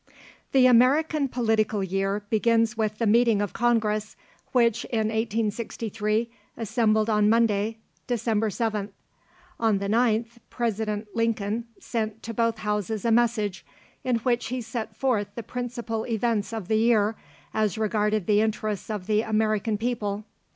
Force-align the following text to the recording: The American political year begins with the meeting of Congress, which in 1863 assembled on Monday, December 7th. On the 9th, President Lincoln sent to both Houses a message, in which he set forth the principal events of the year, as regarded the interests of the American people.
The 0.51 0.65
American 0.65 1.27
political 1.27 1.83
year 1.83 2.21
begins 2.31 2.75
with 2.75 2.97
the 2.97 3.05
meeting 3.05 3.39
of 3.39 3.53
Congress, 3.53 4.15
which 4.51 4.83
in 4.85 5.09
1863 5.09 6.27
assembled 6.57 7.07
on 7.07 7.29
Monday, 7.29 7.77
December 8.07 8.49
7th. 8.49 8.89
On 9.59 9.77
the 9.77 9.87
9th, 9.87 10.37
President 10.49 11.07
Lincoln 11.13 11.65
sent 11.79 12.23
to 12.23 12.33
both 12.33 12.57
Houses 12.57 13.05
a 13.05 13.11
message, 13.11 13.63
in 14.03 14.15
which 14.15 14.47
he 14.47 14.59
set 14.59 14.95
forth 14.95 15.27
the 15.35 15.43
principal 15.43 16.07
events 16.07 16.51
of 16.51 16.67
the 16.67 16.77
year, 16.77 17.15
as 17.53 17.77
regarded 17.77 18.25
the 18.25 18.41
interests 18.41 18.89
of 18.89 19.05
the 19.05 19.21
American 19.21 19.77
people. 19.77 20.25